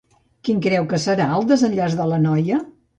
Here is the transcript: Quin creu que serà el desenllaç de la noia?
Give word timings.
Quin 0.47 0.63
creu 0.67 0.89
que 0.95 1.01
serà 1.05 1.29
el 1.37 1.47
desenllaç 1.55 2.01
de 2.05 2.13
la 2.15 2.23
noia? 2.29 2.63